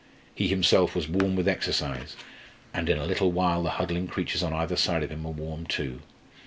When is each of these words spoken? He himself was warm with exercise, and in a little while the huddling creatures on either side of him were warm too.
He 0.33 0.47
himself 0.47 0.95
was 0.95 1.07
warm 1.07 1.35
with 1.35 1.47
exercise, 1.47 2.15
and 2.73 2.89
in 2.89 2.97
a 2.97 3.05
little 3.05 3.31
while 3.31 3.61
the 3.61 3.69
huddling 3.77 4.07
creatures 4.07 4.41
on 4.41 4.51
either 4.51 4.75
side 4.75 5.03
of 5.03 5.11
him 5.11 5.23
were 5.25 5.29
warm 5.29 5.67
too. 5.67 6.01